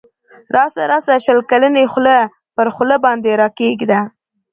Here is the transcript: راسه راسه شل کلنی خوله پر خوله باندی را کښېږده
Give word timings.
راسه 0.55 0.81
راسه 0.91 1.13
شل 1.25 1.39
کلنی 1.49 1.83
خوله 1.91 2.17
پر 2.55 2.67
خوله 2.75 2.97
باندی 3.03 3.33
را 3.39 3.47
کښېږده 3.57 3.99